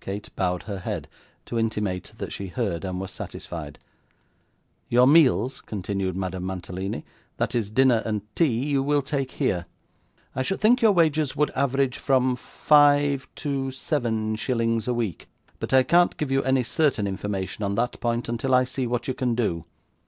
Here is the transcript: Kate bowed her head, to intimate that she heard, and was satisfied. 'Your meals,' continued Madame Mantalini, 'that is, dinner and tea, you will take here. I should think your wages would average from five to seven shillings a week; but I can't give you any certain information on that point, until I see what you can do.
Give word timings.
Kate 0.00 0.28
bowed 0.34 0.64
her 0.64 0.80
head, 0.80 1.06
to 1.46 1.56
intimate 1.56 2.14
that 2.18 2.32
she 2.32 2.48
heard, 2.48 2.84
and 2.84 3.00
was 3.00 3.12
satisfied. 3.12 3.78
'Your 4.88 5.06
meals,' 5.06 5.60
continued 5.60 6.16
Madame 6.16 6.42
Mantalini, 6.44 7.04
'that 7.36 7.54
is, 7.54 7.70
dinner 7.70 8.02
and 8.04 8.22
tea, 8.34 8.66
you 8.66 8.82
will 8.82 9.02
take 9.02 9.30
here. 9.30 9.66
I 10.34 10.42
should 10.42 10.60
think 10.60 10.82
your 10.82 10.90
wages 10.90 11.36
would 11.36 11.50
average 11.50 11.98
from 11.98 12.34
five 12.34 13.28
to 13.36 13.70
seven 13.70 14.34
shillings 14.34 14.88
a 14.88 14.94
week; 14.94 15.28
but 15.60 15.72
I 15.72 15.84
can't 15.84 16.16
give 16.16 16.32
you 16.32 16.42
any 16.42 16.64
certain 16.64 17.06
information 17.06 17.62
on 17.64 17.76
that 17.76 18.00
point, 18.00 18.28
until 18.28 18.56
I 18.56 18.64
see 18.64 18.88
what 18.88 19.06
you 19.06 19.14
can 19.14 19.36
do. 19.36 19.64